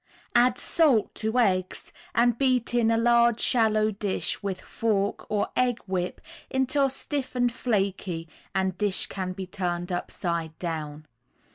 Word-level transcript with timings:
Add 0.33 0.57
salt 0.57 1.13
to 1.21 1.37
eggs 1.37 1.93
and 2.15 2.35
beat 2.35 2.73
in 2.73 2.89
a 2.89 2.97
large 2.97 3.39
shallow 3.39 3.91
dish 3.91 4.41
with 4.41 4.59
fork 4.59 5.27
or 5.29 5.49
egg 5.55 5.77
whip 5.85 6.21
until 6.49 6.89
stiff 6.89 7.35
and 7.35 7.51
flaky 7.51 8.27
and 8.55 8.75
dish 8.79 9.05
can 9.05 9.33
be 9.33 9.45
turned 9.45 9.91
upside 9.91 10.57
down. 10.57 11.05